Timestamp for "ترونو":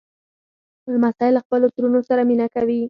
1.75-1.99